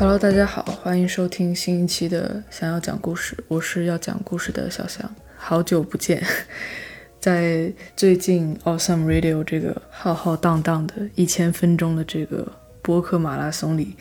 [0.00, 6.22] Hello，大家好，欢迎收听新一期的想要讲故事，我是要讲故事的小翔，好久不见，
[7.18, 12.46] 在最近 Awesome Radio 这个浩浩荡荡的一千分钟的这个
[12.80, 13.96] 播客马拉松里，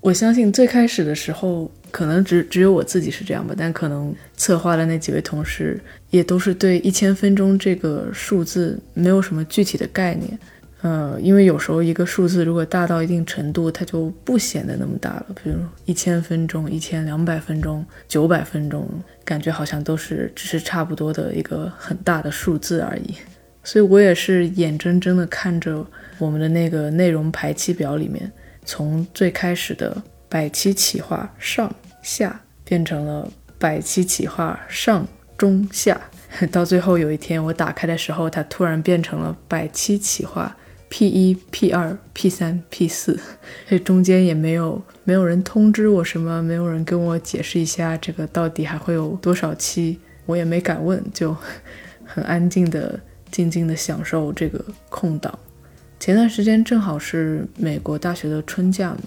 [0.00, 10.38] 我相信最开始的时候，可能只只有我自己是这样吧，但可能策划的那几位同事也都是对一千分钟这个数字没有什么具体的概念。
[10.84, 15.26] 呃，因为有时候一个数字如果大到一定程度，它就不显得那么大了。
[15.42, 18.86] 比如一千分钟、一千两百分钟、九百分钟，
[19.24, 23.14] 感觉好像都是只是差不多的一个很大的数字而已。
[23.62, 25.82] 所以我也是眼睁睁的看着
[26.18, 28.30] 我们的那个内容排期表里面，
[28.66, 29.96] 从最开始的
[30.28, 33.26] 百期企划上下，变成了
[33.58, 35.98] 百期企划上中下，
[36.52, 40.54] 到最后有一天我打开的时候，它突然变成了百期企划。
[40.96, 43.18] P 一、P 二、P 三、P 四，
[43.68, 51.36] 这中间也没有没有人通知我什么，没有人跟我解释一下这个到底还会有多少期，我也没敢问，就
[52.04, 52.96] 很安静的、
[53.28, 55.36] 静静的享受这个空档。
[55.98, 58.98] 前段时间正好是美国大学的春假嘛，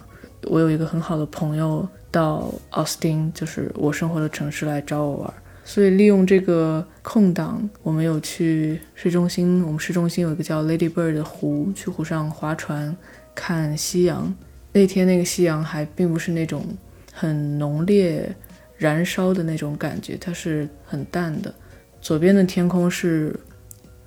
[0.44, 5.34] 我有一个很好的朋友到奥斯汀，就是我生活的城市来找我玩。
[5.68, 9.62] 所以利用这个空档，我们有去市中心。
[9.66, 12.96] 我们市中心有一个叫 Lady Bird 的湖，去湖上划船
[13.36, 14.34] 看夕阳。
[14.72, 16.66] 那天那个夕阳还并不是那种
[17.12, 18.34] 很浓烈、
[18.78, 21.54] 燃烧的那种感觉，它是很淡的。
[22.00, 23.38] 左边的天空是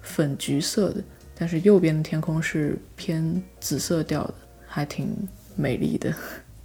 [0.01, 1.05] 粉橘色的，
[1.39, 4.35] 但是右边的天空是偏紫色调的，
[4.67, 5.15] 还挺
[5.57, 6.09] 美丽的。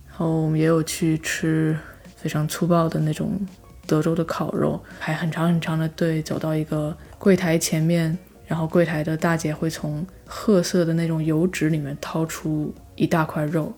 [0.08, 1.78] 然后我们也有去吃
[2.16, 3.38] 非常粗暴的那种。
[3.88, 13.74] 德州的烤肉，排很长很长的队，走到一个柜台前面，然后柜台的大姐会从褐色的那种油纸里面掏出一大块肉，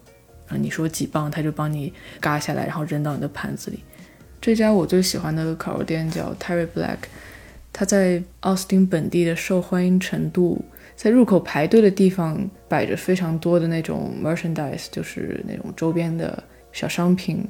[0.47, 3.83] 啊，你说几磅，他就帮你嘎下来，然后扔到你的盘子里。
[4.39, 6.97] 这家我最喜欢的烤肉店叫 Terry Black，
[7.73, 10.63] 它在奥斯汀本地的受欢迎程度，
[10.95, 17.47] 在入口排队的地方摆着非常多的那种 merchandise，就是那种周边的小商品，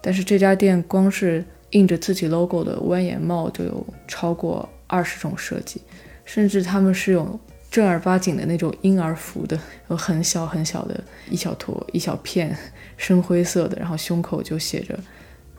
[0.00, 5.82] 但是这家店光是印着自己 logo 的弯檐帽就有超过二十种设计，
[6.24, 7.38] 甚至他们是有
[7.70, 12.56] 正儿八经的那种婴儿服的，有很小很小的一小坨一小片
[12.96, 14.98] 深灰色的，然后胸口就写着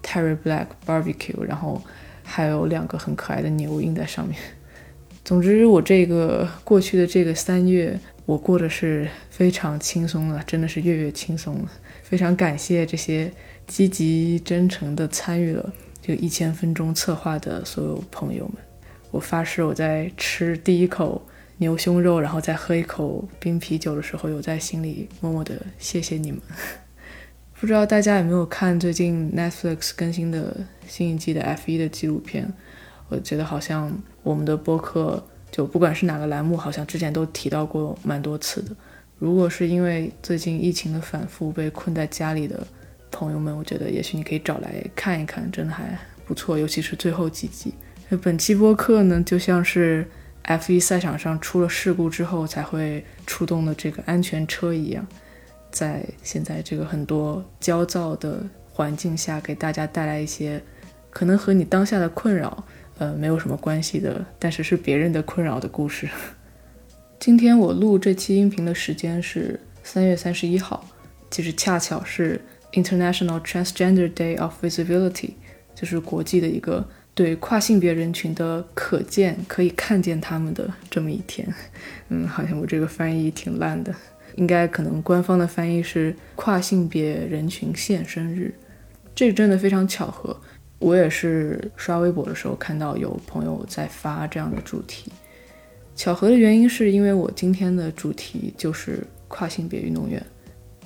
[0.04, 1.82] Terry Black Barbecue，然后
[2.24, 4.38] 还有两个很可爱的牛印在上面。
[5.26, 11.72] 总之，我这个过去的这个三月，我过的是非常轻松了，真的是月月轻松了。
[12.04, 13.32] 非常感谢这些
[13.66, 15.74] 积极真诚的参与了。
[16.04, 18.56] 就一千分钟策划的所有朋友们，
[19.10, 21.26] 我发誓，我在吃第一口
[21.60, 26.42] 牛胸肉，然后再喝一口冰啤酒的时候，有在心里默默的谢谢你们。
[27.58, 30.54] 不知道大家有没有看最近 Netflix 更新的
[30.86, 32.52] 新一季的 F1 的纪录片？
[33.08, 38.76] 我觉得好像我们的播客，就不管是哪个栏目，好像之前都提到过蛮多次的。
[39.20, 42.68] 如果是因为最近疫情的反复被困在家里的。
[43.14, 47.72] 朋友们，我觉得也许你可以找来看一看，真的还不错，尤其是最后几集。
[48.10, 50.06] 那本期播客呢，就像是
[50.46, 55.06] F1 赛场上出了事故之后才会出动的这个安全车一样，
[55.72, 60.62] 在现在这个很多焦躁的环境下，给大家带来一些
[61.12, 62.66] 可能和你当下的困扰，
[62.98, 66.10] 呃，没有什么关系的，但是是别人的困扰的故事。
[67.20, 70.84] 今天我录这期音频的时间是三月三十一号，
[71.30, 72.42] 其实恰巧是。
[72.74, 75.32] International Transgender Day of Visibility，
[75.74, 81.48] 就是国际的一个对跨性别人群的可见，可以看见他们的这么一天。
[82.10, 83.94] 嗯，好像我这个翻译挺烂的，
[84.36, 88.54] 应该可能官方的翻译是跨性别人群现身日。
[89.16, 90.36] 这真的非常巧合，
[90.80, 95.12] 我也是刷微博的时候看到有朋友在发这样的主题。
[95.96, 100.26] 巧合的原因是因为我今天的主题就是跨性别运动员。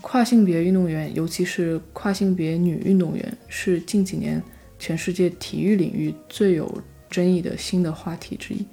[0.10, 4.42] 跨性别运动员，尤其是跨性别女运动员，是近几年
[4.80, 8.66] 全世界体育领域最有争议的新的话题之一。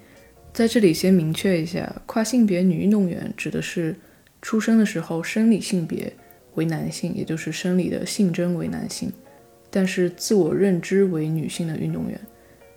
[0.52, 3.96] 在这里先明确一下，跨性别女运动员指的是
[4.42, 6.12] 出生的时候生理性别
[6.54, 9.12] 为男性，也就是生理的性征为男性，
[9.70, 12.20] 但是自我认知为女性的运动员。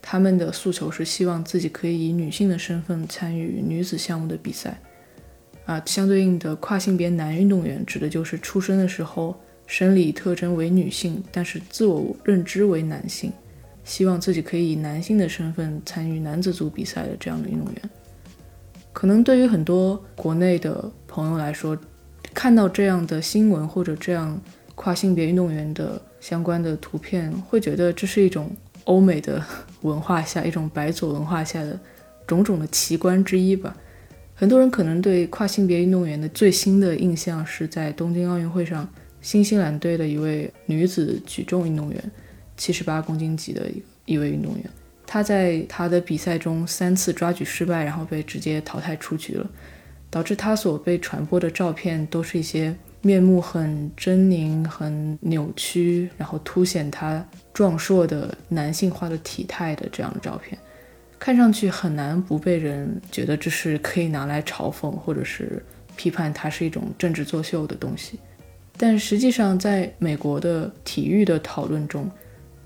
[0.01, 4.81] 他们的诉求是希望自己可以以女性的身份参与女子项目的比赛。
[5.67, 13.33] 啊，相对应的跨性别男运动员指的就是出生的时候生理特征为女性，但是自我认知为男性，
[13.83, 17.81] 希望自己可以以男性的身份参与男子组比赛的这样的运动员。
[18.93, 21.77] 可能对于很多国内的朋友来说，
[22.33, 24.39] 看到这样的新闻或者这样
[24.73, 28.49] 跨性别运动员的相关的图片，会觉得这是一种
[28.85, 29.43] 欧美的
[29.83, 31.77] 文化下一种白左文化下的
[32.25, 33.75] 种种的奇观之一吧。
[34.39, 38.88] 很多人可能对跨性别运动员的最新的印象是在东京奥运会上，
[39.19, 42.12] 新西兰队的一位女子举重运动员，
[42.56, 44.63] 七十八公斤级的一一位运动员，
[45.07, 49.50] 她在她的比赛中三次抓举失败，然后被直接淘汰出局了，
[50.12, 60.56] 导致她所被传播的照片都是一些面目很狰狞、很扭曲，然后凸显她壮硕的男性化的体态的这样的照片。
[61.19, 65.63] 看上去很难不被人觉得这是可以拿来嘲讽，或者是
[65.95, 68.19] 批判它是一种政治作秀的东西。
[68.77, 72.09] 但实际上，在美国的体育的讨论中，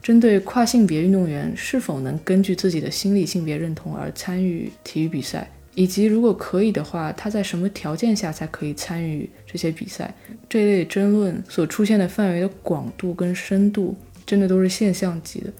[0.03, 10.13] 针对跨性别运动员是否能根据自己的心理性别认同而参与体育比赛，以及如果可以的话，他在什么条件下才可以参与这些比赛，
[10.49, 13.95] 这类争论所出现的范围的广度跟深度，
[14.25, 15.53] 真的都是现象级的。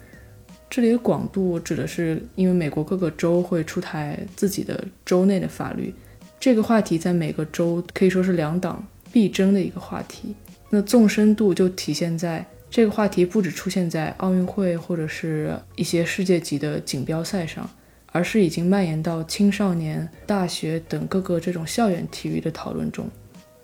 [0.71, 5.93] 这里的广度指的是，因为美国各个州会出台自己的州内的法律，
[6.39, 8.81] 这个话题在每个州可以说是两党
[9.11, 10.33] 必争的一个话题。
[10.69, 17.69] 那纵深度就体现在这个话题不只出现在奥运会或者是一些世界级的锦标赛上，
[18.13, 23.05] 而是已经蔓延到青少年、大学等各个这种校园体育的讨论中。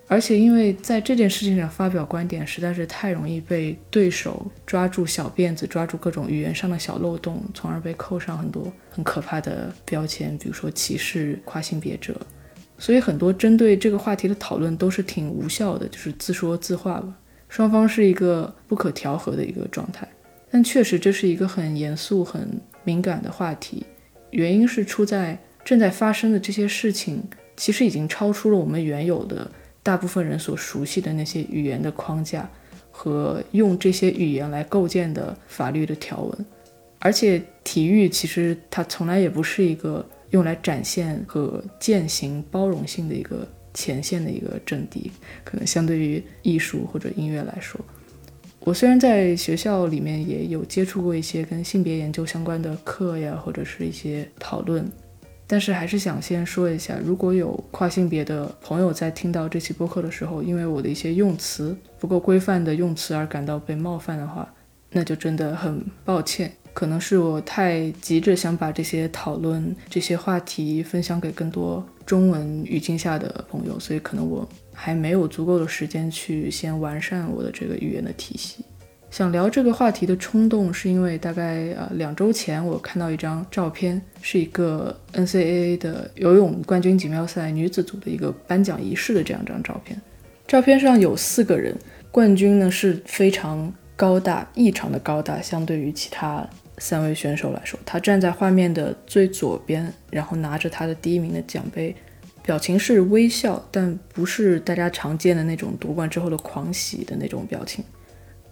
[0.09, 12.15] 而且，因为在这件事情上发表观点实在是太容易被对手抓住小辫子，抓住各种语言上的小漏洞，从而被扣上很多很可怕的标签，比如说歧视跨性别者。
[12.77, 17.13] 所以，很多针对这个话题的讨论都是挺无效的，就是自说自话吧。
[17.49, 20.07] 双方是一个不可调和的一个状态。
[20.49, 23.85] 但确实，这是一个很严肃、很敏感的话题。
[24.31, 27.21] 原因是出在正在发生的这些事情，
[27.57, 29.51] 其实已经超出了我们原有的。
[29.87, 32.49] 大部分人所熟悉的那些语言的框架
[32.91, 36.45] 和用这些语言来构建的法律的条文，
[36.99, 45.09] 而且体育其实它从来也不是一个用来展现和践行包容性的一个前线的一个阵地，
[45.45, 47.79] 可能相对于艺术或者音乐来说，
[48.59, 54.85] 我虽然在学校里面也有接触过一些跟性别研究相关的课呀，或者是一些讨论。
[55.49, 64.53] 但是还是想先说一下，如果有跨性别的朋友在听到这期播客的时候，因为我的一些用词不够规范的用词而感到被冒犯的话，
[64.91, 66.51] 那就真的很抱歉。
[66.73, 78.63] 可能是我太急着想把这些讨论、这些话题分享给更多中文语境下的朋友，所以可能我还没有足够的时间去先完善我的这个语言的体系。
[79.09, 89.99] 想聊这个话题的冲动，是因为大概呃两周前，我看到一张照片，是一个 NCAA 的游泳冠军锦标赛女子组的一个颁奖仪式的这样一张照片。
[90.45, 91.75] 照片上有四个人，
[92.11, 101.95] 冠军呢是非常高大，异常的高大，相对于其他三位选手来说，他站在画面的最左边，然后拿着他的第一名的奖杯，
[102.43, 107.83] 表情是微笑，但不是大家常见的那种夺冠之后的狂喜的那种表情。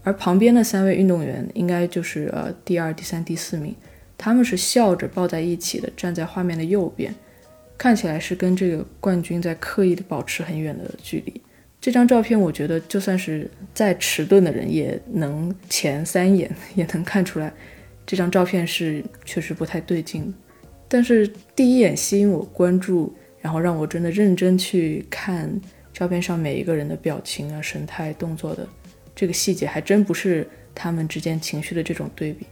[0.05, 3.75] 而旁边的三位运动员应该就是呃第二、第三、第四名，
[4.15, 7.13] 他们是笑着抱在一起的，站在画面的右边，
[7.75, 11.41] 看起来是跟这个冠军在刻意的保持很远的距离。
[11.81, 17.51] 这张照片，我觉得就算是再迟钝的人也能前三眼也能看出来，
[18.05, 20.31] 这张照片是确实不太对劲。
[20.87, 25.49] 但是第一眼吸引我关注，然后让我真的认真去看
[25.91, 28.67] 照片上每一个人的表情啊、神态、动作的。
[29.15, 30.45] 这个细节还真不是
[30.75, 32.45] 他们之间情绪的这种对比，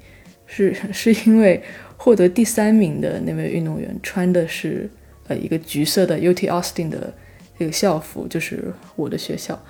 [0.46, 1.62] 是是因为
[1.98, 4.90] 获得第三名的那位运动员穿的是
[5.28, 7.14] 呃一个橘色的 UT Austin 的
[7.60, 9.62] 这个校服，就是我的学校，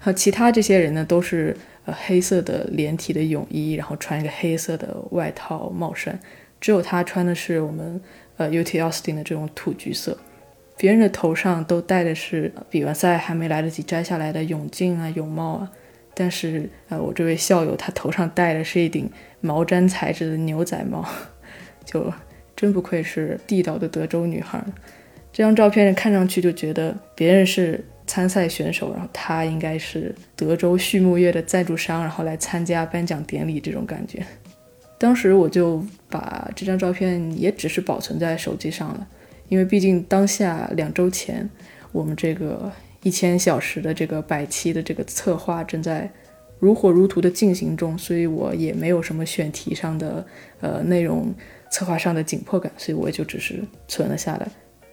[0.00, 6.18] 和其他这些人呢都是呃黑色的连体的泳衣，然后穿一个黑色的外套帽衫，
[6.60, 8.00] 只有他穿的是我们
[8.36, 10.18] 呃 UT Austin 的这种土橘色，
[10.76, 15.70] 别人的头上都戴的是比完赛还没来得及摘下来的泳镜啊泳帽啊。
[16.22, 19.10] 但是，呃，我这位校友他头上戴的是一顶
[19.40, 21.02] 毛毡材质的牛仔帽，
[21.82, 22.12] 就
[22.54, 24.62] 真不愧是地道的德州女孩。
[25.32, 34.22] 这张照片看上去就觉得别人是参赛选手，然后他应该是德州畜牧业的赞助商，然后来参加颁奖典礼这种感觉。
[34.98, 39.08] 当时我就把这张照片也只是保存在手机上了，
[39.48, 41.48] 因为毕竟当下两周前
[41.92, 42.70] 我们这个。
[43.02, 46.10] 一千小时的这个百期的这个策划正在
[46.58, 50.26] 如火如荼的进行中，所以我也没有什么选题上的
[50.60, 51.34] 呃内容
[51.70, 54.46] 策划上的紧迫感，所以我也就只是存了下来。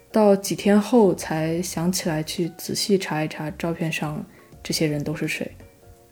[0.09, 4.25] 到几天后才想起来去仔细查一查照片上
[4.63, 5.51] 这些人都是谁。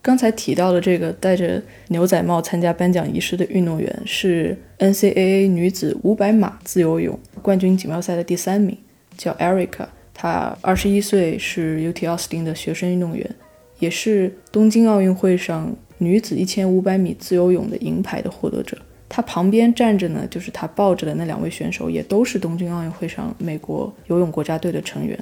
[0.01, 8.77] 刚才提到的这个戴着牛仔帽参加颁奖仪式的运动员是 NCAA 女子500码自由泳冠军锦标赛的第三名，
[9.17, 9.87] 叫 Erica。
[10.15, 13.29] 他二十一岁，是 UT 奥斯汀的学生运动员，
[13.77, 18.75] 也是东京奥运会上女子1500米自由泳的银牌的获得者。
[19.07, 25.17] 他旁边站着呢，就是他抱着的那两位选手，也都是东京奥运会上美国游泳国家队的成员。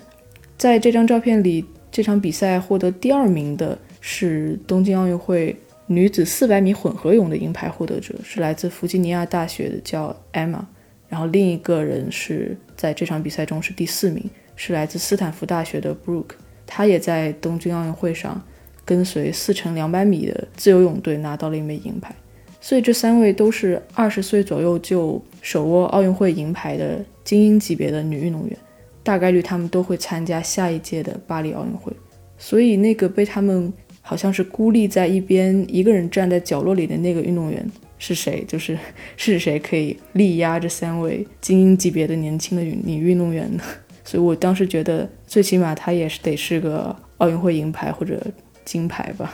[0.57, 3.77] 在这张照片里，这场比赛获得第二名的。
[4.05, 5.55] 是东京奥运会
[5.87, 10.59] 女子400米混合泳的银牌获得者，是来自弗吉尼亚大学的叫 Emma，
[11.07, 18.41] 然后另一个人是在这场比赛中是第四名，是来自斯坦福大学的 Brooke，他也在东京奥运会上
[18.85, 22.15] 跟随4乘200米的自由泳队拿到了一枚银牌，
[22.59, 28.57] 所以这三位都是二十岁左右就手握奥运会银牌的精英级别的女运动员，
[29.03, 31.91] 大概率他们都会参加下一届的巴黎奥运会，
[32.37, 33.71] 所以那个被他们。
[34.05, 37.65] 好像是孤立在一边，一个人站在角落里的那个运动员
[37.97, 38.43] 是谁？
[38.45, 38.77] 就是
[39.15, 43.63] 是谁可以力压这三位精英级别的年轻的女运动员呢？
[44.03, 48.21] 所以我当时觉得，最起码她也是得是个奥运会银牌或者
[48.65, 49.33] 金牌吧。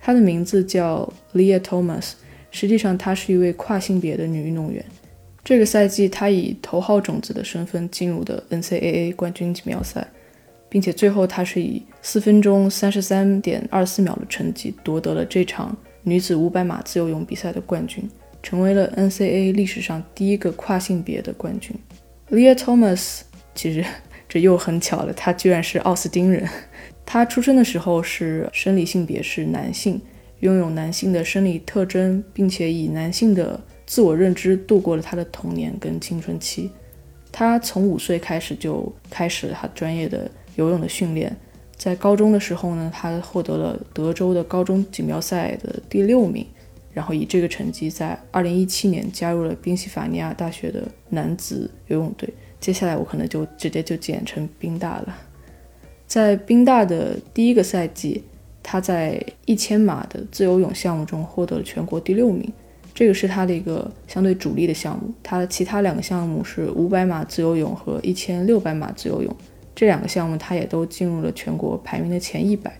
[0.00, 2.12] 她的名字叫 Lea Thomas，
[2.50, 4.84] 实际上她是一位跨性别的女运动员。
[5.44, 10.06] 这个赛季，她以头号种子的身份进入的 NCAA 冠军锦标赛。
[10.72, 18.08] 并且最后，她是以四分钟三十三点二四秒的成绩夺得了这场女子五百码自由泳比赛的冠军，
[18.40, 21.76] 成为了 NCAA 历史上第一个跨性别的冠军。
[22.30, 23.22] Lea Thomas
[23.54, 23.84] 其实
[24.28, 26.48] 这又很巧了，他居然是奥斯汀人。
[27.04, 30.00] 他出生的时候是生理性别是男性，
[30.40, 36.70] 拥有男性的生理特征，并且以男性的自我认知度过了他的童年跟青春期。
[37.32, 40.30] 他从五岁开始就开始了他专业的。
[40.56, 41.34] 游泳的训练，
[41.76, 46.44] 在高中的时候呢，他获得了德州的高中锦标赛的第六名，
[46.92, 52.28] 然后以这个成绩在2017年加入了宾夕法尼亚大学的男子游泳队。
[52.60, 55.18] 接下来我可能就直接就简称宾大了。
[56.06, 58.22] 在宾大的第一个赛季，
[58.62, 62.52] 他在一千码的自由泳项目中获得了全国第六名，
[62.92, 65.12] 这个是他的一个相对主力的项目。
[65.22, 69.34] 他的其他两个项目是五百码自由泳和一千六百码自由泳。
[69.74, 72.70] 这两个项目，他也都进入了全国排名的前一百，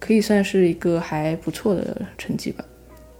[0.00, 2.64] 可以算是一个还不错的成绩吧。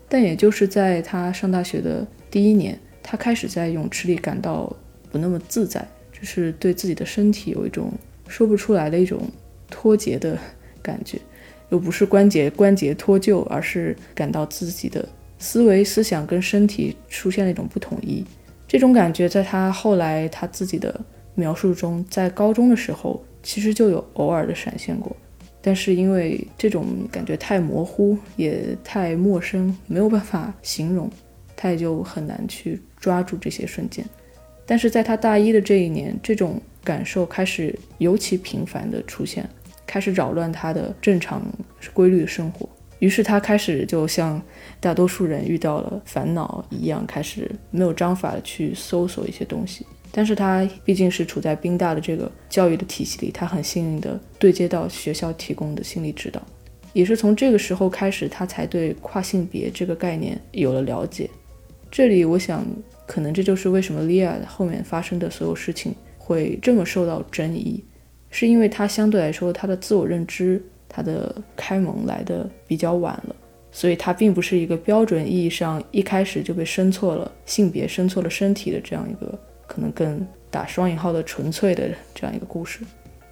[0.09, 4.75] 但也就是在他上大学的第一年，他开始在泳池里感到
[5.13, 5.87] 不那么自在，
[6.21, 7.93] 就是对自己的身体有一种
[8.29, 9.23] 说不出来的一种
[9.71, 10.39] 脱节的
[10.83, 11.19] 感觉，
[11.71, 15.09] 又不是关节关节脱臼，而是感到自己的
[15.39, 18.25] 思维思想跟身体出现了一种不统一。
[18.69, 21.01] 这种感觉在他后来他自己的。
[21.37, 25.17] 描述中，在高中的时候其实就有偶尔的闪现过，
[25.63, 31.09] 但是因为这种感觉太模糊，也太陌生，没有办法形容，
[31.57, 34.05] 他也就很难去抓住这些瞬间。
[34.71, 39.45] 但是在他大一的这一年，这种感受开始尤其频繁的出现，
[39.85, 41.43] 开始扰乱他的正常
[41.93, 42.69] 规律的生活。
[43.01, 44.41] 于是他开始就像
[44.79, 49.85] 大多数人遇到了烦恼一样，开始没有章法的去搜索一些东西。
[50.13, 56.41] 但是他毕竟是处在宾大的这个教育的体系里，他很幸运的对接到学校提供的心理指导，
[56.93, 61.29] 也是从这个时候开始，他才对跨性别这个概念有了了解。
[61.91, 62.65] 这里我想，
[63.11, 67.83] 可能这就是为什么莉亚后面发生的所有事情会这么受到争议，
[68.31, 73.35] 是因为他相对来说他的自我认知、他的开蒙来的比较晚了，
[73.73, 79.37] 所以他并不是一个标准意义上一开始就被生错了性别、生错了身体的这样一个。
[79.67, 82.81] 可能更打双引号的纯粹的这样一个故事，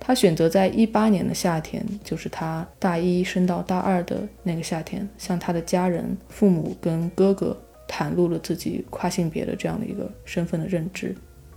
[0.01, 7.57] 他选择在一八年的夏天，就是他大一升到大二的那个夏天，向他的家人、父母跟哥哥
[7.89, 11.15] 袒露了自己跨性别的这样的一个身份的认知。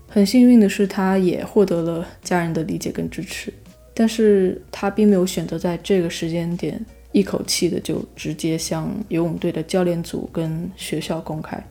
[0.08, 3.54] 很幸运的是，他也获得了家人的理解跟支持，
[3.94, 11.62] 但是他并没有选择在这个时间点一口气的就直接向游泳队的教练组跟学校公开。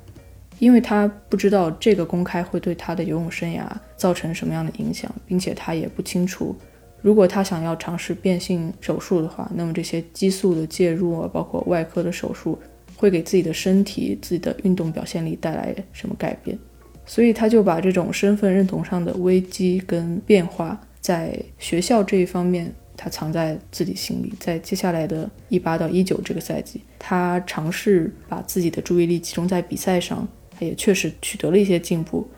[0.59, 6.55] 因为他不知道这个公开会对他的游泳生涯造成什么样的影响，并且他也不清楚，
[7.00, 12.59] 如果他想要尝试变性手术的话，那么这些激素的介入啊，包括外科的手术，
[13.00, 16.59] 会给自己的身体、自己的运动表现力带来什么改变？
[17.07, 24.35] 所以他就把这种身份认同上的危机跟变化，在学校这一方面，他藏在自己心里。
[24.38, 30.28] 在接下来的一八到一九这个赛季，他尝试把自己的注意力集中在比赛上。
[30.50, 32.28] 他也确实取得了一些进步，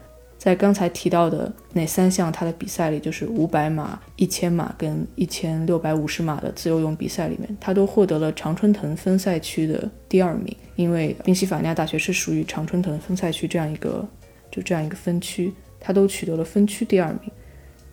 [0.43, 10.53] 在刚才提到的那三项他的比赛里，就是五百码、一千码跟一千六百五十码的自由泳比赛里面，他都获得了常春藤分赛区的第二名。
[10.75, 14.05] 因为宾夕法尼亚大学是属于常春藤分赛区这样一个
[14.51, 17.31] 就这样一个分区，他都取得了分区第二名。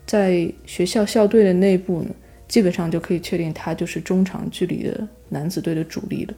[0.04, 2.10] 在学校校队的内部呢，
[2.48, 6.34] 基本上就可以确定他就是中长距离的男子队的主力了。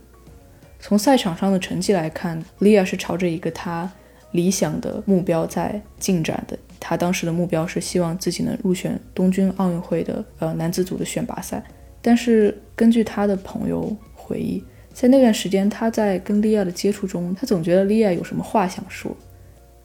[0.79, 3.91] 从赛场上的成绩来看，利亚是朝着一个他。
[4.33, 11.63] 理想的目标在进展的，他当时的目标是希望自己能入选东京奥运会的呃男子组的选拔赛。
[12.01, 14.63] 但是根据他的朋友回忆，
[14.93, 19.17] 在那段时间他在跟利亚的接触中，他总觉得利亚有什么话想说。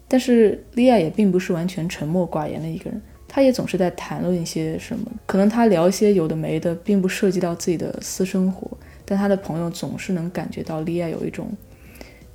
[0.08, 5.04] 但是利亚也并不是完全沉默寡言的一个人，他也总是在谈论一些什么。
[5.26, 8.66] 可能他聊一些有的没的，并不涉及到自己的私生活，
[9.04, 11.46] 但他的朋友总是能感觉到利亚有一种。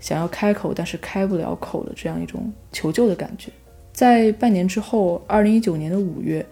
[0.03, 3.50] 想要开口，但是开不了口的这样一种求救的感觉。
[3.93, 6.45] 在半年之后，二零一九年的五月，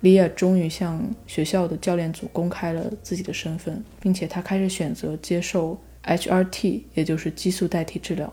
[0.00, 8.30] 莉亚终于向学校的教练组公开了自己的身份，并且她开始选择接受 HRT，也就是激素代替治疗。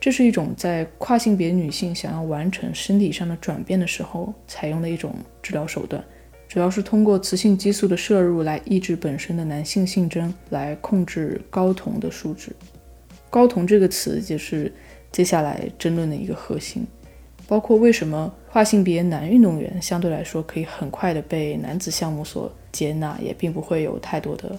[0.00, 6.02] 这是一种在跨性别女性想要完成身体上的转变的时候采用的一种治疗手段，
[6.48, 12.50] 主要是通过雌性激素的摄入来抑制本身的男性性征，来控制睾酮的数值。
[13.30, 14.72] 睾酮这个词就是
[15.12, 16.86] 接下来争论的一个核心，
[17.46, 24.58] 包括为什么跨性别男运动员相对来说可以很快的被男子项目所接纳，也并不会有太多的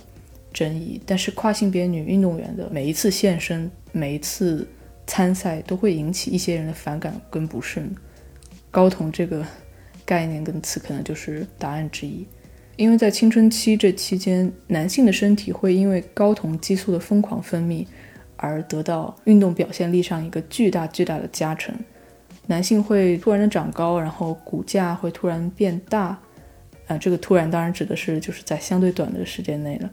[0.53, 1.01] 争议。
[1.05, 4.67] 但是跨性别女运动员的每一次现身、每一次
[5.07, 7.89] 参赛都会引起一些人的反感跟不顺。
[8.71, 9.43] 睾酮这个
[10.05, 12.25] 概念跟词可能就是答案之一，
[12.75, 17.85] 因为在青春期这期间，男性的身体会因为睾酮激素的疯狂分泌。
[18.41, 21.75] 而得到运动表现力上一个巨大巨大的加成，
[22.47, 26.17] 男性会突然的长高，然后骨架会突然变大，
[26.87, 29.89] 啊，这个突然当然指的是就是在相对短的时间内了，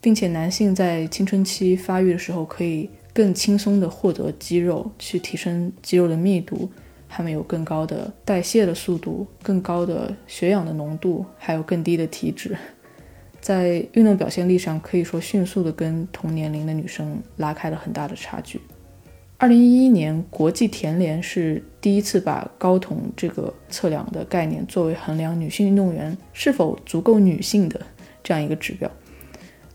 [0.00, 6.68] 并且男性在青春期发育的时候可以更轻松的获得肌肉，去提升肌肉的密度，
[7.08, 12.56] 他们有更高的代谢的速度，更高的血氧的浓度，还有更低的体脂。
[13.40, 18.60] 在运动表现力上，可以说迅速地跟同年龄的女生拉开了很大的差距。
[19.38, 27.78] 二零一一年，国际田联是第一次把睾酮这个测量的概念作为衡量女性运动员是否足够女性的
[28.24, 28.90] 这样一个指标。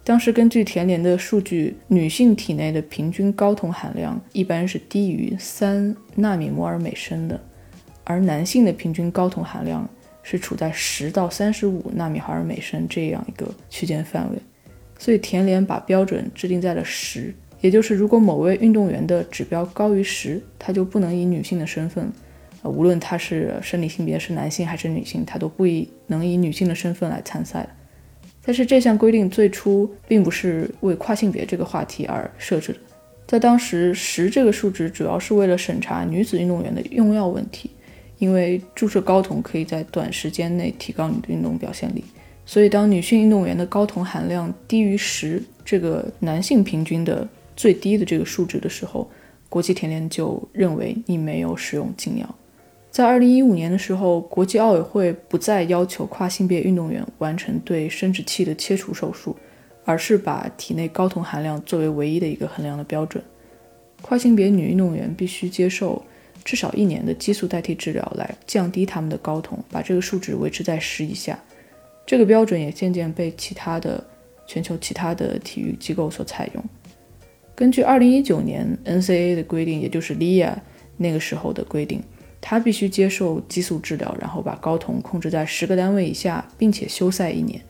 [0.03, 7.39] 当时根据田联的数据，女性体内的平均睾酮含量一般是低于三纳米摩尔每升的，
[8.03, 9.87] 而男性的平均睾酮含量。
[10.23, 14.37] 是处在十到三十五纳米毫尔每升这样一个区间范围，
[14.99, 22.11] 所以田联把标准制定在了十，也就是如果某位运动员的指标高于十，他就不能以女性的身份，
[22.61, 27.67] 呃，无论他是生理性别是男性还是女性，他都不以能以女性的身份来参赛。
[28.43, 32.79] 但是这项规定最初并不是为跨性别这个话题而设置的，
[33.27, 37.69] 在当时十这个数值主要是为了审查女子运动员的用药问题。
[38.21, 42.03] 因为注射睾酮可以在短时间内提高你的运动表现力，
[42.45, 49.09] 所以当女性运动员的睾酮含量低于十这个男性平均的最低的这个数值的时候，
[49.49, 52.35] 国际田联就认为你没有使用禁药。
[52.91, 59.35] 在二零一五年的时候，国际奥委会不再要求跨性别运动员完成对生殖器的切除手术，
[59.83, 63.23] 而是把体内睾酮含量作为唯一的一个衡量的标准。
[64.03, 65.99] 跨性别女运动员必须接受。
[66.43, 71.39] 至少一年的激素代替治疗来降低他们的睾酮，把这个数值维持在十以下。
[72.05, 74.03] 这个标准也渐渐被其他的
[74.47, 76.63] 全球其他的体育机构所采用。
[77.55, 80.53] 根据2019年 NCAA 的规定，也就是 Lia
[80.97, 82.01] 那个时候的规定，
[82.41, 87.61] 他必须接受激素治疗，然后把睾酮控制在十个单位以下，并且休赛一年。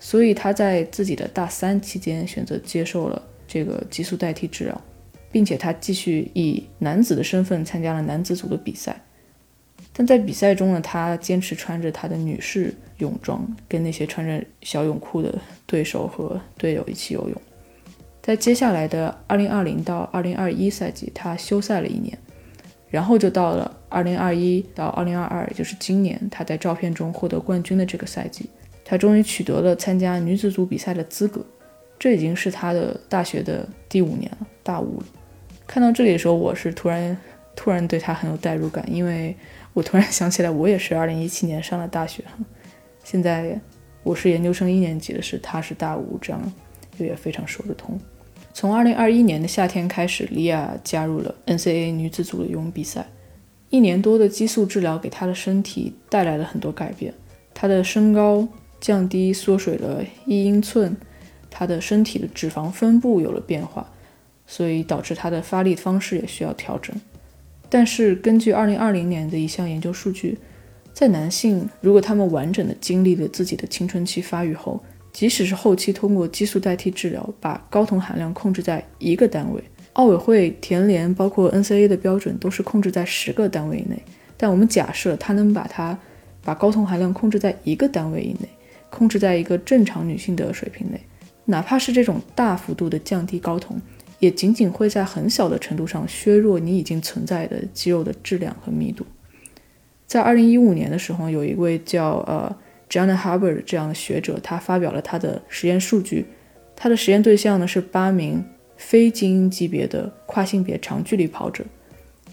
[0.00, 4.80] 所以他在自己的大三期间选择接受了这个激素代替治疗。
[5.32, 9.00] 并且他继续以男子的身份参加了男子组的比赛，
[9.94, 17.42] 但在比赛中呢，他坚持穿着他的女士泳装，跟那些穿着小泳裤的对手和队友一起游泳。
[18.22, 22.16] 在接下来的2020到2021赛季，他休赛了一年，
[22.88, 28.48] 然后就到了2021到2022，也就是今年，他在照片中获得冠军的这个赛季，
[28.84, 31.44] 他终于取得了参加女子组比赛的资格。
[31.98, 35.06] 这已经是他的大学的第五年了，大五了。
[35.72, 37.16] 看到这里的时候，我是突然
[37.56, 39.34] 突然对他很有代入感，因为
[39.72, 42.22] 我突然想起来，我也是二零一七年上了大学，
[43.02, 43.58] 现在
[44.02, 46.52] 我是研究生一年级的，是他是大五，这样
[46.98, 47.98] 就也非常说得通。
[48.52, 53.06] 从二零二一年的夏天开始，莉亚加入了 NCAA 女子组的游泳比赛。
[53.70, 57.14] 一年多的激素治疗给他的身体带来了很多改变，
[57.54, 58.46] 他的身高
[58.78, 60.94] 降低缩水了一英寸，
[61.48, 63.90] 他的身体的脂肪分布有了变化，
[64.52, 66.94] 所以导致他的发力方式也需要调整。
[67.70, 70.36] 但是根据2020年的一项研究数据，
[70.92, 74.78] 在男性如果他们完整的经历了自己的青春期发育后，
[75.10, 79.64] 即使是后期通过激素代替治疗，把睾酮含量控制在一个单位。
[79.94, 84.02] 奥委会、田联包括 NCA 的标准都是控制在十个单位以内，
[84.36, 85.98] 但我们假设它能把它
[86.44, 88.46] 把睾酮含量控制在一个单位以内，
[88.90, 91.00] 控制在一个正常女性的水平内，
[91.46, 93.80] 哪怕是这种大幅度的降低睾酮，
[94.22, 99.04] 也仅仅会在很小的程度上削弱你已经存在的肌肉的质量和密度。
[100.06, 102.56] 在二零一五年的时候，有一位叫呃
[102.88, 106.26] John Hubbard 这样的学者，他发表了他的实验数据，
[106.76, 108.44] 他的实验对象呢是八名。
[108.78, 111.64] 非精英级别的跨性别长距离跑者，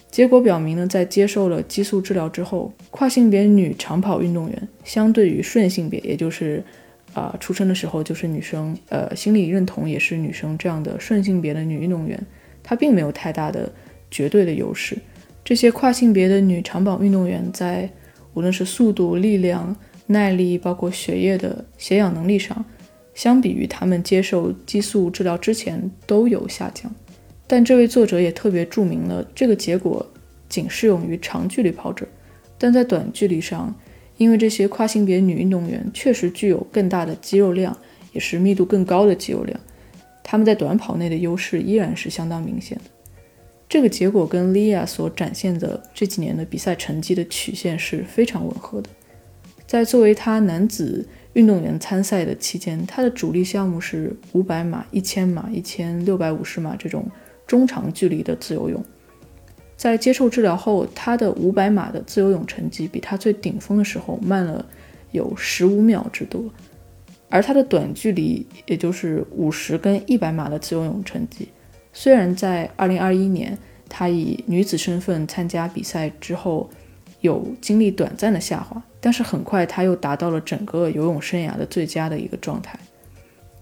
[0.10, 6.64] 结果表明呢，在接受了激素治疗之后，跨性别女长跑运动员相对于顺性别，也就是
[7.14, 12.22] 啊出生的时候就是女生，呃心理认同也是女生这样的顺性别的女运动员，
[12.62, 13.72] 她并没有太大的
[14.12, 14.98] 绝对的优势。
[15.44, 17.90] 这些跨性别的女长跑运动员在
[18.34, 19.76] 无论是速度、力量、
[20.08, 22.64] 耐力，包括血液的携氧能力上。
[23.16, 26.90] 相比于她们接受激素治疗之前都有下降，
[27.46, 30.06] 但这位作者也特别注明了这个结果
[30.48, 32.08] 仅适用于长距离跑者，
[32.58, 33.76] 但在短距离上，
[34.20, 37.76] 因为这些跨性别女运动员确实具有更大的肌肉量，
[38.14, 39.60] 也是密度更高的肌肉量，
[40.24, 42.84] 他们在短跑内的优势依然是相当明显的。
[43.68, 48.90] 这个结果跟莉亚所展现的这几年的比赛成绩的曲线是非常吻合的，
[49.66, 51.08] 在作为他男子。
[51.34, 57.08] 运动员参赛的期间，他的主力项目是五百码、一千码、一千六百五十码这种
[57.46, 58.84] 中长距离的自由泳。
[59.80, 64.66] 在接受治疗后，他的五百码的自由泳成绩比他最顶峰的时候慢了
[65.12, 66.44] 有十五秒之多。
[67.30, 71.48] 而他的短距离，也就是五十跟一百码的自由泳成绩，
[71.94, 76.70] 虽然在二零二一年他以女子身份参加比赛之后，
[77.22, 78.84] 有经历短暂的下滑。
[79.00, 82.78] 但是很快，他又达到了整个游泳生涯的最佳的一个状态。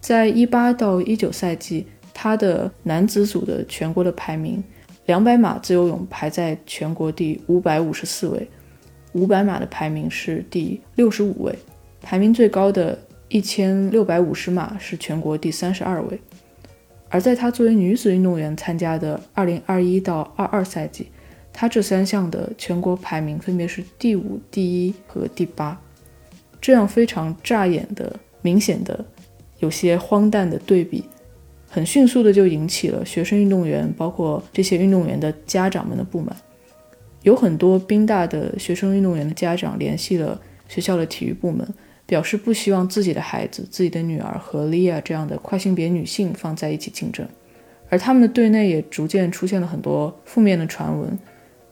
[0.01, 4.63] 在一八到一九赛季，他的男子组的全国的排名，
[5.07, 8.47] 两百码自由泳排在全国第五百五十四位，
[9.13, 11.57] 五百码的排名是第六十五位，
[12.01, 12.97] 排名最高的
[13.29, 16.19] 一千六百五十码是全国第三十二位。
[17.09, 21.07] 而在她作为女子运动员参加的二零二一到二二赛季。
[21.53, 25.81] 她这三项的全国排名分别是第五、第一和第八，
[26.61, 29.03] 这样非常扎眼的、明显的、
[29.57, 31.03] 有些荒诞的对比，
[31.69, 36.35] 很迅速的就引起了学生运动员，包括这些运动员的家长们的不满。
[37.23, 41.67] 有很多宾大的学生运动员的家长联系了学校的体育部门，
[42.05, 47.27] 表示不希望自己的孩子、自己的女儿和莉亚这样的跨性别女性放在一起竞争，
[47.89, 51.19] 而他们的队内也逐渐出现了很多负面的传闻。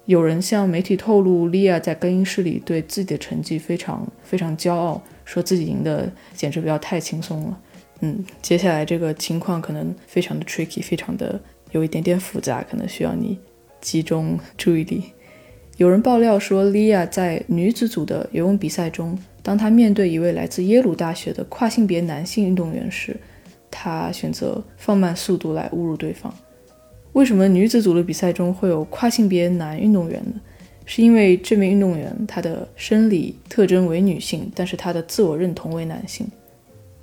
[0.06, 7.60] 有人向媒体透露，莉亚在更衣室里对自己的成绩非常非常骄傲，说自己赢的简直不要太轻松了。
[8.02, 11.40] 嗯，接下来这个情况可能非常的 tricky，非常的
[11.72, 13.38] 有一点点复杂，可能需要你
[13.80, 15.04] 集中注意力。
[15.78, 23.16] 有人爆料说，莉亚在女子组的游泳比赛中，当她面对一位来自耶鲁大学的跨性别男性运动员时，
[23.70, 26.34] 她选择放慢速度来侮辱对方。
[27.14, 30.40] 为什么女子组的比赛中会有跨性别男运动员呢？
[30.86, 36.28] 是因为这名运动员他的生理特征为女性，但是他的自我认同为男性。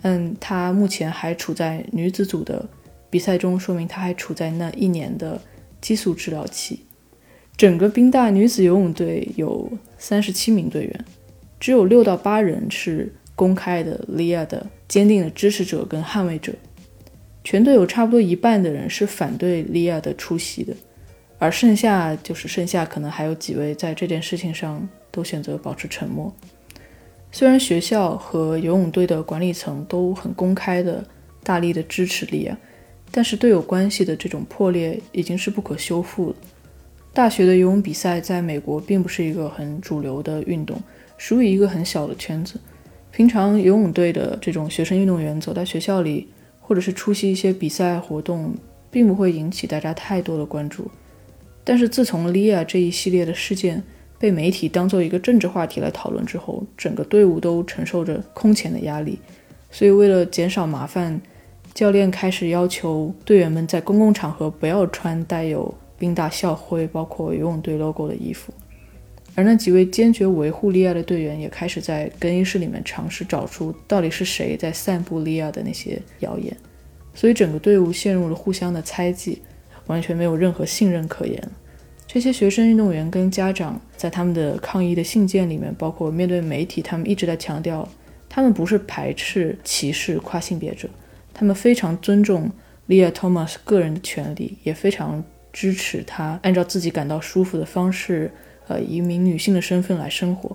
[0.03, 2.69] 嗯，他目前还处在女子组的
[3.09, 5.41] 比赛中，说明他还处在那一年的
[5.81, 6.81] 激素治疗期。
[7.57, 11.05] 整个宾大女子游泳队有三十七名队员，
[11.61, 16.53] 只有六到八人是公开的利亚的坚定的支持者跟捍卫者。
[17.45, 20.75] 全队有差不多一半的人是反对利亚的出席的，
[21.39, 26.35] 而剩下就是剩下可能还有几位在这件事情上都选择保持沉默。
[27.33, 31.05] 虽然学校和游泳队的管理层都很公开的
[31.43, 32.57] 大力的支持莉亚，
[33.11, 36.37] 但是队友关系的这种破裂已经是不可修复了。
[37.13, 40.81] 大学的游泳比赛在美国并不是一个很主流的运动，
[41.17, 42.61] 属于一个很小的圈子。
[43.11, 46.29] 平常游泳队的这种学生运动员走在学校里。
[46.65, 48.55] 或者是出席一些比赛活动，
[48.89, 50.89] 并不会引起大家太多的关注。
[51.65, 53.83] 但是自从莉亚这一系列的事件
[54.23, 59.19] 被媒体当做一个政治话题来讨论之后，整个队伍都承受着空前的压力。
[59.69, 61.21] 所以为了减少麻烦，
[61.75, 68.55] 教练开始要求队员们在公共场合不要穿带有宾大校徽、包括游泳队 logo 的衣服。
[69.35, 76.57] 而那几位坚决维护利亚的队员也开始在更衣室里面尝试找出到底是谁在散布利亚的那些谣言，
[77.13, 79.43] 所以整个队伍陷入了互相的猜忌，
[79.89, 81.43] 完全没有任何信任可言。
[82.13, 87.89] 这些学生运动员跟家长在他们的抗议的信件里面，包括面对媒体，他们一直在强调，
[88.29, 90.87] 他们不是排斥、歧视跨性别者，
[91.33, 92.51] 他们非常尊重
[92.87, 98.31] Lea Thomas 个人的权利，也非常支持他按照自己感到舒服的方式。
[98.69, 100.55] 呃，以一名女性的身份来生活，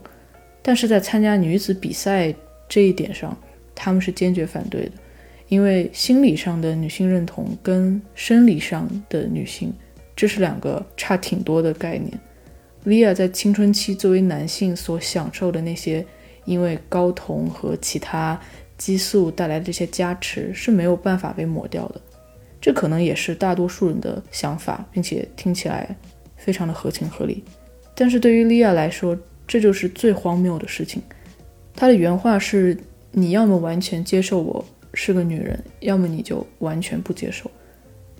[0.61, 2.31] 但是在参加女子比赛
[2.69, 3.35] 这一点上，
[3.73, 4.91] 他们是坚决反对的，
[5.47, 9.73] 因为心理上的女性认同跟生理上的女性，
[10.17, 12.11] 这是两个差挺多的概念。
[12.83, 16.03] 莉亚在青春期作为男性所享受的那些，
[16.45, 18.39] 因为睾酮和其他
[18.77, 22.01] 激素带来的这些加持是没有办法被抹掉的，
[22.59, 25.95] 这可能也是大多数人的想法，并且听起来
[26.35, 27.43] 非常的合情合理。
[27.93, 31.01] 但是对于莉亚来说，这就是最荒谬的事情。
[31.75, 32.75] 她的原话是
[33.11, 37.51] ：“你要么完全接受我是个女人，要么你就完全不接受。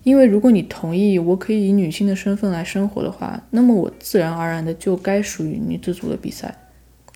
[0.08, 6.56] 因为如果你同意我可以以女性的身份来生活的话，那么我自然而然的就该属于女子组的比赛。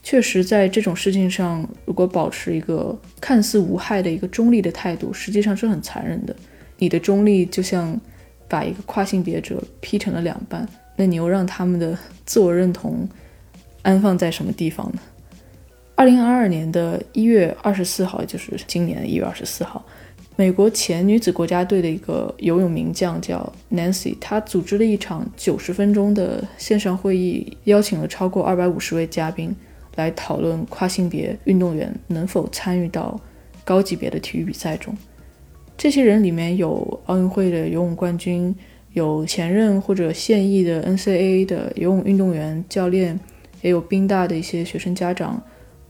[0.04, 6.36] 确实，在这种事情上，如果保持一个看似无害的一个中立的态度，实际上是很残忍的。
[6.80, 7.97] 你的中立就像
[8.49, 13.08] 把一个跨性别者劈成了两半。”那你又让他们的自我认同
[13.84, 14.99] 安放在什么地方呢？
[15.95, 19.82] 二零二二年的一月二十四号，就是今年的一月二十四号，
[20.41, 29.56] 美国前女子国家队的一个游泳名将叫 Nancy，她组织了一场九十分钟的线上会议，邀请了超过二百五十位嘉宾
[29.97, 33.21] 来讨论跨性别运动员能否参与到
[33.63, 34.97] 高级别的体育比赛中。
[35.77, 38.56] 这些人里面有奥运会的游泳冠军。
[38.93, 43.17] 有前任或者现役的 NCAA 的游泳运动员、教练，
[43.62, 45.41] 也有宾大的一些学生家长，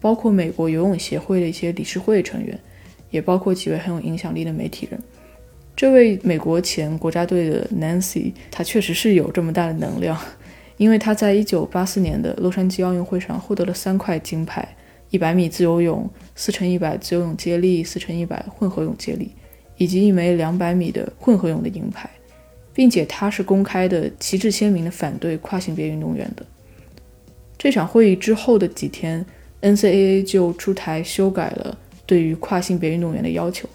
[0.01, 2.59] 包括美国游泳协会的一些理事会成员，
[3.11, 4.99] 也包括几位很有影响力的媒体人。
[5.75, 10.19] 这位美国前国家队的 Nancy，她确实是有这么大的能量，
[10.77, 14.67] 因为她在1984年的洛杉矶奥运会上获得了三块金牌
[15.11, 19.31] ：100米自由泳、4乘100自由泳接力、4乘100混合泳接力，
[19.77, 22.09] 以及一枚200米的混合泳的银牌。
[22.73, 26.45] 并且她是公开的、旗帜鲜明的反对跨性别运动员的。
[27.57, 29.25] 这场会议之后的几天
[29.61, 31.77] ，NCAA 就出台修改了
[32.11, 33.69] 对于跨性别运动员的要求。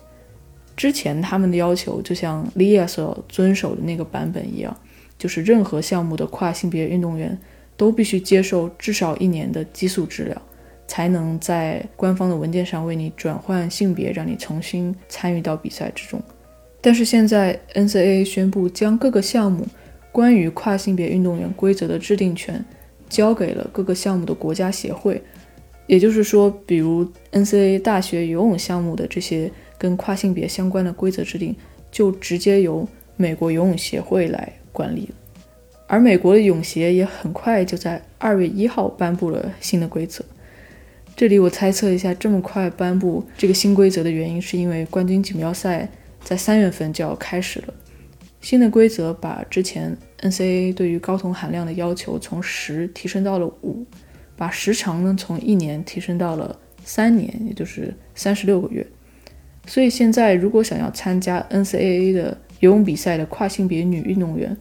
[0.76, 4.76] 之前他们的要求就像 Lia 所遵守的那个版本一样，
[5.16, 7.38] 就是任何项目的跨性别运动员
[7.78, 10.42] 都必须接受至少一年的激素治疗，
[10.86, 16.20] 才能在官方的文件上为你转换性别，让你重新参与到比赛之中。
[16.82, 19.66] 但是现在，NCAA 宣布将各个项目
[20.12, 22.62] 关于跨性别运动员规则的制定权
[23.08, 25.22] 交给了各个项目的国家协会。
[25.86, 31.54] 也就是说，比如 NCAA 大学游泳项目的这些跟跨性别相关的规则制定，
[31.90, 35.10] 就直接由美国游泳协会来管理。
[35.86, 40.24] 而美国的泳协也很快就在二月一号颁布了新的规则。
[41.14, 45.88] 这里我猜测一下，这么快颁布这个新规则的原因，是因为冠军锦标赛。
[46.24, 47.74] 在三月份就要开始了。
[48.40, 53.86] 新的规则把之前 NCAA 对于睾酮含量的要求从十提升到了五，
[54.36, 58.86] 把时长呢从一年提升到了三年，也就是三十六个月。
[59.66, 64.56] 所以现在如果想要参加 NCAA 的游泳比赛的跨性别女运动员，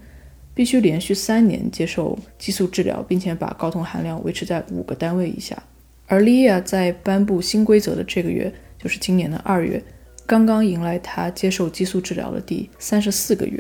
[0.53, 5.61] 必须连续三年接受激素治疗，并且把睾酮含量维持在五个单位以下。
[6.07, 9.81] 而 Lia 在颁布新规则的这个月，就是今年的二月。
[10.25, 13.59] 刚刚迎来她接受激素治疗的第三十四个月，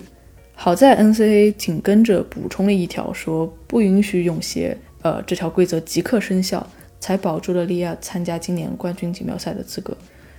[0.55, 4.75] 好在 NCAA 紧跟着补充了一条，说不允许泳鞋，
[5.05, 6.65] 呃，这条规则即刻生效，
[6.99, 9.95] 才保住了利亚参加今年冠军锦标赛的资格。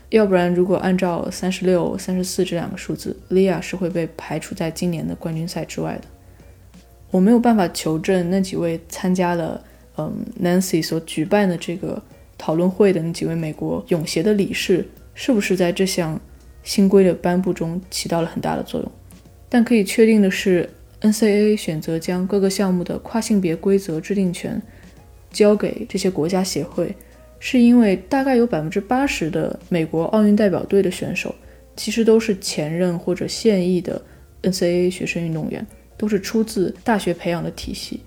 [0.09, 6.09] 要不然，如果按照三十六、三十四这两个数字，利亚是会被排除在今年的冠军赛之外的。
[7.13, 9.63] 我没有办法求证那几位参加了，
[9.99, 12.03] 嗯，Nancy 所举办的这个
[12.37, 14.85] 讨论会的那几位美国泳协的理事。
[15.15, 16.21] 是不是在这项
[16.65, 18.93] 新规的颁布中起到了很大的作用？
[19.49, 20.69] 但可以确定的是
[21.01, 24.61] ，NCAA 选择将各个项目的跨性别规则制定权
[25.31, 26.95] 交给这些国家协会，
[27.39, 31.35] 是因为大概有百分之八十的美国奥运代表队的选手
[31.77, 34.01] 其实都是前任或者现役的
[34.43, 38.01] NCAA 学生运动员，都是出自大学培养的体系。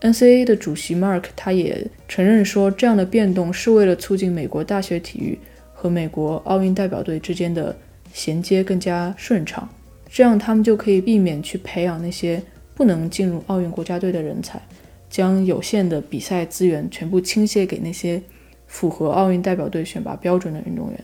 [0.00, 5.38] NCAA 的主席 Mark 他也承认说，这样的变动是为了促进美国大学体育。
[5.78, 7.76] 和美国奥运代表队之间的
[8.10, 9.68] 衔接更加顺畅，
[10.16, 12.42] 这样他们就可以避免去培养那些
[12.74, 14.58] 不能进入奥运国家队的人才，
[15.10, 18.18] 将有限的比赛资源全部倾泻给那些
[18.66, 20.98] 符合奥运代表队选拔标准的运动员。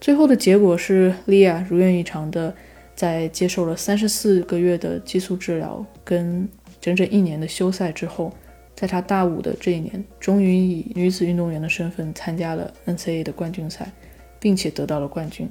[0.00, 2.54] 最后的结果是，莉亚如愿以偿的
[2.94, 6.48] 在接受了三十四个月的激素治疗跟
[6.80, 8.32] 整整一年的休赛之后，
[8.76, 13.90] 在她大五的这一年，终于以女子运动员的身份参加了 NCAA 的冠军赛，
[14.38, 15.50] 并且得到了冠军。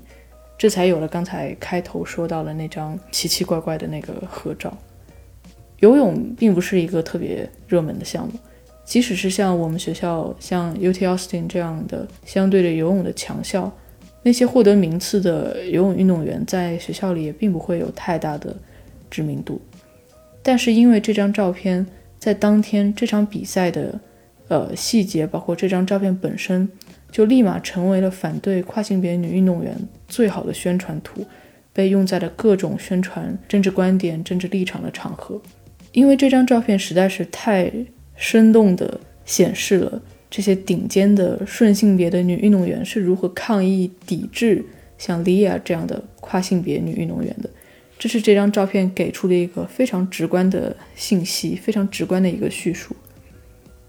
[0.58, 4.76] 这才有了刚才开头说到的那张奇奇怪怪的那个合照。
[5.80, 8.34] 游泳并不是一个特别热门的项目，
[8.84, 13.72] 即使是像我们学校像 UT Austin 这样的相对的游泳的强校，
[14.24, 18.56] 那些获得名次的游泳运动员在学校里也并不会有太大的
[19.12, 19.62] 知名度。
[20.42, 21.86] 但是因为这张照片
[22.18, 24.00] 在当天这场比赛的
[24.48, 26.68] 呃细节，包括这张照片本身。
[27.12, 29.76] 就立马成为了反对跨性别女运动员
[30.08, 31.26] 最好的宣传图，
[31.74, 35.42] 被用在了各种宣传政治观点、政治立场的场合。
[35.94, 37.72] 因为这张照片实在是太
[38.16, 44.64] 生动地显示了这些顶尖的顺性别的女运动员是如何抗议抵制
[44.98, 47.50] 像莉亚这样的跨性别女运动员的。
[47.98, 52.96] 这是这张照片给出的一个非常直观的信息，非常直观的一个叙述。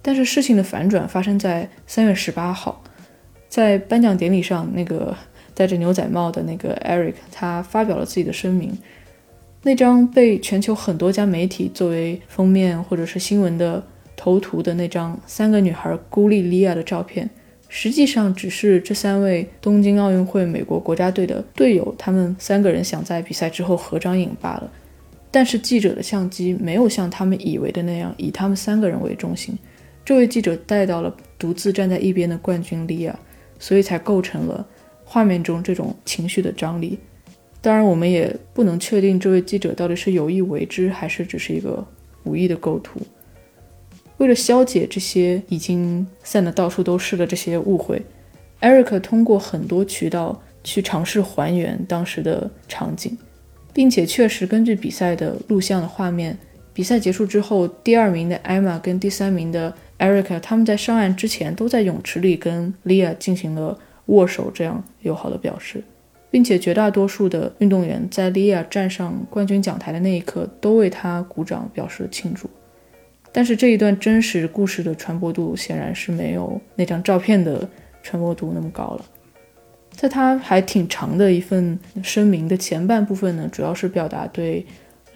[0.01, 2.83] 但是事情的反转发生在三月十八号。
[3.49, 5.17] 在颁奖典礼上，那个
[5.55, 8.77] 戴着牛仔帽的那个 Eric，他发表了自己的声明。
[9.63, 13.83] 那张被全球很多家媒体作为封面或者是新闻的
[14.17, 17.29] 头图的那张三个女孩孤立莉亚的照片，
[17.69, 24.71] 实际上只是这三位东京奥运会美国国家队的队友，他们三个人想在比赛之后合张影罢了。
[25.31, 29.59] 但是记者的相机没有像他们以为的那样以他们三个人为中心，
[30.05, 33.19] 这位记者带到了独自站在一边的冠军莉亚。
[33.59, 34.67] 所以才构成了
[35.05, 36.99] 画面中这种情绪的张力。
[37.61, 41.85] 当然，我们也不能确定这位记者到底是有意为之，还是只是一个
[42.23, 43.01] 无意的构图。
[44.19, 48.01] 为了消解这些已经散得到处都是的这些误会
[48.61, 53.19] ，Eric 通过很多渠道去尝试还原当时的场景，
[53.73, 56.39] 并且确实根据比赛的录像的画面，
[56.73, 59.75] 比赛结束之后，第二名的 Emma 跟第三名的。
[59.99, 65.83] Erica 他们在上岸之前都在泳池里跟 Lia 进行了握手，这样友好的表示，
[66.31, 72.49] 并且绝大多数的运动员在 Lia 站上冠军讲台的那一刻都为他鼓掌表示了庆祝。
[73.33, 77.69] 但是这一段真实故事的传播度显然是没有那张照片的
[78.03, 79.05] 传播度那么高了。
[79.91, 84.65] 在他还挺长的一份声明的前半部分呢，主要是表达对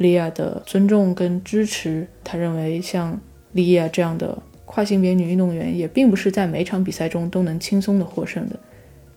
[0.00, 2.08] Lia 的尊重跟支持。
[2.24, 3.20] 他认为像
[3.54, 4.36] Lia 这样的。
[4.72, 8.58] 跨性别女运动员也并不是在每场比赛中都能轻松的获胜的，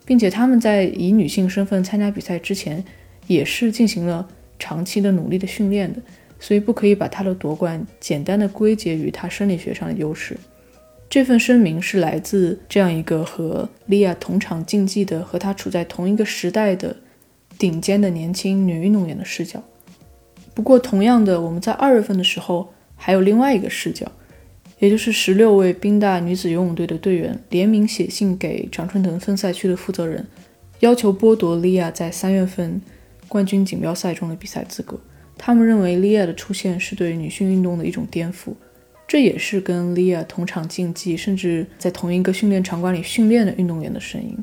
[0.04, 2.84] 并且他们在以女性身份参加比赛之前，
[3.28, 4.28] 也是进行了
[4.60, 6.02] 长期的努力的训练的，
[6.42, 10.36] 所以不可以把她的夺冠简单的归结于她生理学上的优势。
[11.10, 16.94] 这份声明是来自这样一个和莉亚同场竞技的、和她处在同一个时代的
[17.58, 19.64] 顶尖的年轻女运动员的视角。
[20.54, 24.12] 不过，同样的，我们在二月份的时候还有另外一个视角。
[24.80, 30.26] 也就是十六位宾大女子游泳队的队员联名写信给常春藤分赛区的负责人，
[30.82, 32.82] 要求剥夺莉亚在三月份
[33.30, 35.00] 冠军锦标赛中的比赛资格。
[35.38, 38.54] 他们认为莉亚的出现是对女性运动的一种颠覆，
[39.08, 44.38] 这也是跟莉亚同场竞技，甚至在同一个训练场馆里训练的运动员的声音。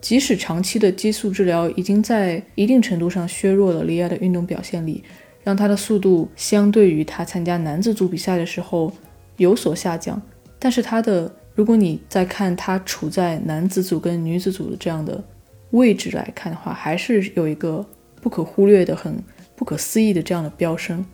[0.00, 5.02] 即使长期的激素治疗已经在一定程度上削弱了莉亚的运动表现力，
[5.42, 8.92] 让她的速度相对于她参加男子组比赛的时候。
[9.38, 10.20] 有所下降，
[10.58, 15.24] 但是他的，如果你再看他处在男子组跟女子组的这样的
[15.70, 17.84] 位置来看的话，还是有一个
[18.20, 19.16] 不可忽略的、很
[19.56, 21.04] 不可思议的这样的飙升。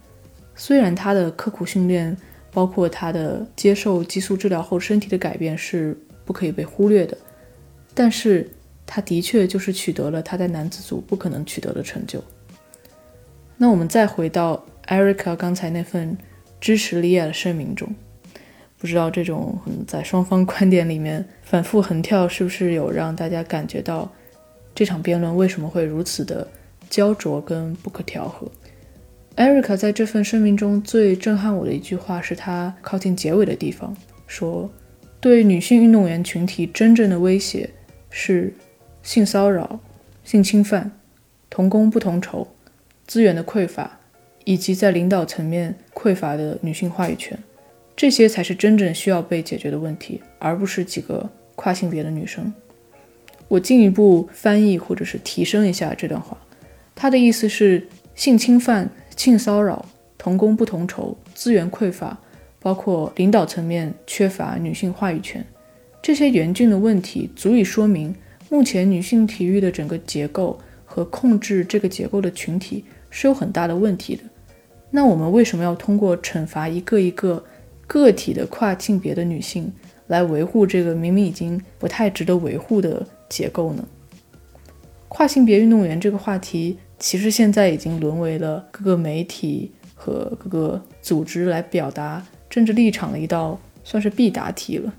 [0.57, 2.17] 虽然他的刻苦训练，
[2.51, 7.17] 包括他的接受激素治疗后身体的改变是不可以被忽略的，
[7.93, 8.49] 但是
[8.87, 12.23] 他的确就是取得了他在男子组不可能取得的成就。
[13.57, 16.17] 那我们再回到 Erica 刚才那份
[16.61, 17.95] 支持莉亚的声明中。
[18.79, 24.11] 不知道这种在双方观点里面反复横跳，是不是有让大家感觉到
[24.75, 26.47] 这场辩论为什么会如此的
[26.91, 28.47] 焦灼跟不可调和
[29.37, 33.97] ？Erica 在这份声明中最震撼我的一句话是他靠近结尾的地方
[34.27, 34.71] 说
[35.19, 37.71] ：“对女性运动员群体真正的威胁
[38.11, 38.53] 是
[39.03, 39.81] 性骚扰、
[40.25, 40.91] 性侵犯、
[41.49, 42.47] 同工不同酬、
[43.07, 43.99] 资源的匮乏，
[44.45, 47.39] 以及在领导层面匮乏的女性话语权。”
[47.97, 52.53] 这些才是真正需要被解决的问题，而不是几个跨性别的女生。
[53.47, 56.37] 我进一步翻译或者是提升一下这段话，
[56.95, 59.85] 他的意思是：性侵犯、性骚扰、
[60.19, 62.19] 同工不同酬、资源匮乏，
[62.59, 65.45] 包括领导层面缺乏女性话语权，
[66.03, 68.15] 这些严峻的问题足以说明，
[68.49, 74.23] 目前女性体育的整个结构和控制这个结构的群体是有很大的问题的。
[74.91, 77.45] 那我们为什么要通过惩罚一个一个
[77.95, 79.73] 个体的跨性别的女性，
[80.09, 83.85] 来维护这个明明已经不太值得维护的结构呢？
[85.07, 92.21] 跨性别运动员这个话题，其实现在已经沦为了各个媒体和各个组织来表达。
[92.51, 94.93] 政治立场的一道算是必答题了。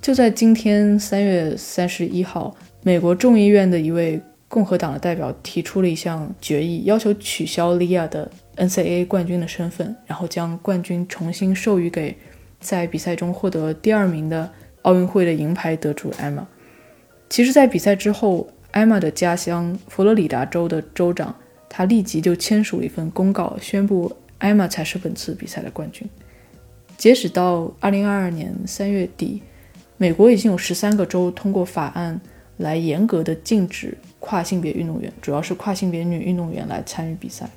[0.00, 2.54] 就在今天三月三十一号，
[2.84, 12.16] 美国众议院的一位共和党的代表提出了一项决议，要求取消利亚的 NCAA 冠军的身份，然后将冠军重新授予给
[12.60, 14.50] 在比赛中获得第二名的
[14.82, 16.46] 奥运会的银牌得主艾玛。
[17.28, 21.34] 其实，在比赛之后，艾玛的家乡佛罗里达州的州长
[21.68, 26.08] 他立即就签署了一份公告，宣布艾玛才是本次比赛的冠军。
[26.96, 29.42] 截止到二零二二年三月底，
[29.96, 32.20] 美国已经有十三个州通过法案
[32.58, 37.48] 来严格的禁止跨性别运动员，主要是跨性别女运动员来参与比赛。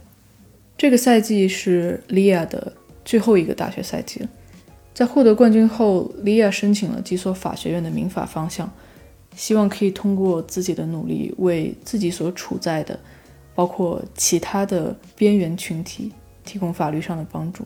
[0.78, 2.71] 这个赛季是莉亚的
[3.03, 4.30] 最后一个大学赛季了。
[4.93, 8.71] 在获得冠军后，莉亚申请了几所法学院的民法方向，
[9.36, 12.99] 希望可以通过自己的努力，为自己所处在的，
[13.55, 16.11] 包括其他的边缘群体
[16.45, 17.65] 提供法律上的帮助。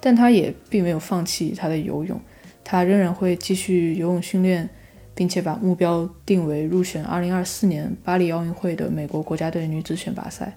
[0.00, 2.20] 但他也并没有放弃他的游泳，
[2.62, 4.68] 他仍然会继续游泳训练，
[5.16, 10.56] 并且把目标定为入选2024年巴黎奥运会的美国国家队女子选拔赛。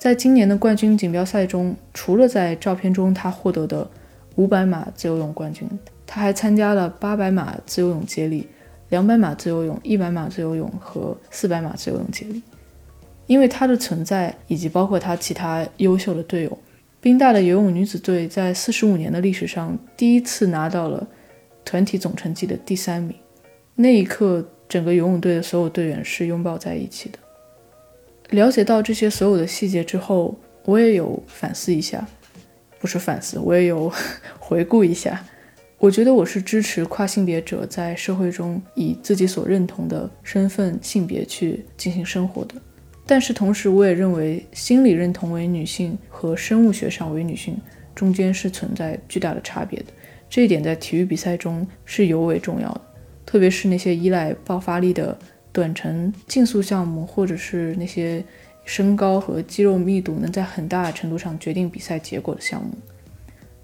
[0.00, 3.86] 在今年的冠军锦标赛中，除了在照片中他获得的
[4.34, 5.68] 500码自由泳冠军，
[6.06, 8.48] 他还参加了800码自由泳接力、
[8.88, 12.40] 200码自由泳、100码自由泳和400码自由泳接力。
[13.26, 16.58] 因为他的存在，以及包括他其他优秀的队友。
[17.02, 21.06] 宾大的游泳女子队在四十五年的历史上第一次拿到了
[21.62, 23.14] 团体总成绩的第三名。
[23.74, 27.18] 那一刻，整个游泳队的所有队员是拥抱在一起的。
[28.30, 32.06] 了解到这些所有的细节之后，我也有反思一下，
[32.78, 33.92] 不是反思，我也有
[34.38, 35.24] 回顾一下。
[35.78, 42.54] 我觉得我是支持跨性别者在社会中以自己所认同的身份性别去进行生活的。
[43.06, 47.58] 但是同时，我也认为心理认同为女性和生物学上为女性
[47.94, 49.86] 中间是存在巨大的差别的。
[50.28, 52.80] 这一点在体育比赛中是尤为重要的，
[53.26, 55.18] 特别是那些依赖爆发力的
[55.52, 58.22] 短程竞速项目，或者是那些
[58.64, 62.72] 身高和肌肉密度能在很大程度上决定比赛结果的项目。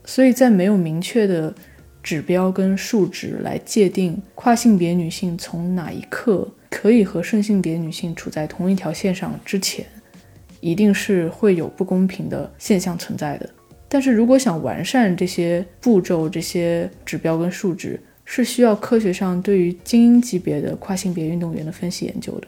[0.04, 1.54] 所以在没有明确的
[2.02, 6.48] 指标跟数值来界定跨性别女性从哪一刻。
[6.68, 9.86] 可以和顺性别女性处在同一条线上之前，
[10.60, 13.48] 一定是会有不公平的现象存在的。
[13.88, 22.46] 但是如果想完善这些步骤、这些指标跟数值，是需要科学上对于精英级别的跨性别运动员的分析研究的。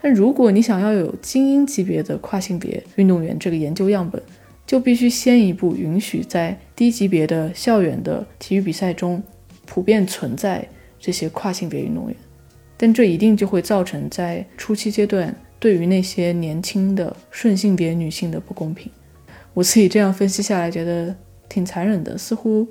[0.00, 4.22] 但如果你想要有精英级别的跨性别运动员这个研究样本，
[4.66, 9.22] 就必须先一步允许在低级别的校园的体育比赛中
[9.66, 10.66] 普遍存在
[10.98, 12.16] 这些跨性别运动员。
[12.76, 18.92] 但这一定就会造成在初期阶段对于那些年轻的顺性别女性的不公平。
[19.54, 21.16] 我自己这样分析下来，觉得
[21.48, 22.18] 挺残忍的。
[22.18, 22.68] 似乎，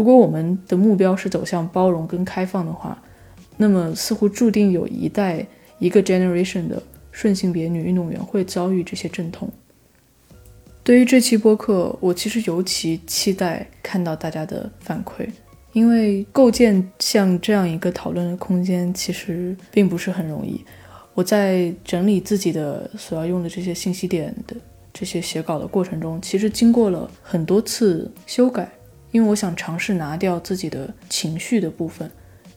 [0.00, 2.96] 如果我们的目标是走向包容跟开放的话，
[3.58, 5.46] 那么似乎注定有一代
[5.78, 6.82] 一个 generation 的
[7.12, 9.46] 顺性别女运动员会遭遇这些阵痛。
[10.82, 15.28] 对于这期播客，我其实尤其期待看到大家的反馈。
[15.74, 20.64] 因为构建像这样一个讨论的空间，其实并不是很容易。
[21.12, 24.56] 我在整理自己的所要用的这些信息点的
[24.94, 28.66] 这些写稿的过程中，其实经过了很多次修改，
[29.10, 32.10] 因为我想尝试拿掉自己的情绪的部分。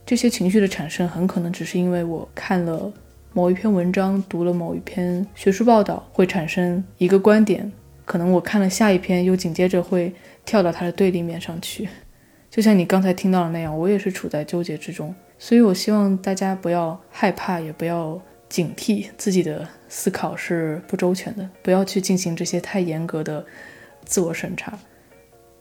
[0.06, 2.91] 这些情绪的产生，很可能只是因为我看了
[3.32, 7.72] 某一篇文章，读了某一篇学术报道，会产生一个观点，
[8.06, 10.14] 可能我看了下一篇，又紧接着会
[10.45, 11.88] 跳到它的对立面上去。
[12.49, 23.43] 就像你刚才听到的那样，我也是处在纠结之中，所以我希望大家不要害怕，也不要警惕自己的思考是不周全的，不要去进行这些太严格的
[24.06, 24.78] 自我审查，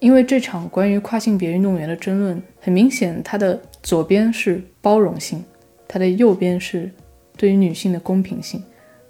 [0.03, 5.44] 因为这场关于跨性别运动员的争论，很明显，它的左边是包容性，
[5.86, 6.90] 它的右边是
[7.36, 8.61] 对于女性的公平性，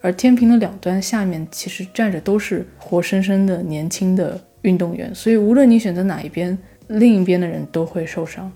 [0.02, 6.56] 而天平的两端下面其实站着都是活生生的年轻的运动员，所以无论你选择哪一边。
[6.88, 8.52] 另一边的人都会受伤。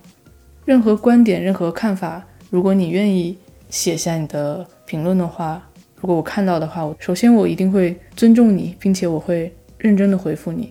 [0.66, 3.38] 任何观点、任何看法，如果你愿意
[3.70, 10.70] 写下你的评论的话，如果我看到的话，我首先我一定会尊重你，并且我会认真的回复你。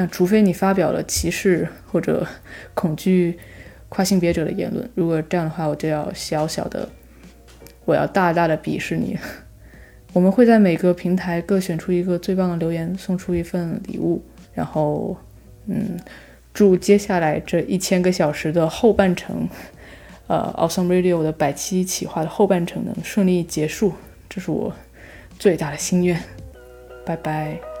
[0.00, 2.24] 那除非你发表了歧视或者
[2.72, 3.36] 恐惧
[3.88, 6.88] 跨性别者的言论，如果这样的话，我就要小小的，
[7.84, 9.18] 我要大大的鄙视你。
[10.14, 14.22] 我们会在每个平台各选出一个最棒的留言，送出一份礼物，
[14.54, 15.16] 然后，
[15.66, 15.98] 嗯，
[16.54, 19.48] 祝接下来这一千个小时的后半程，
[20.28, 23.92] 呃，Awesome Radio 的百期企划的后半程能顺利结束，
[24.28, 24.72] 这是我
[25.40, 26.22] 最大的心愿。
[27.04, 27.77] 拜拜。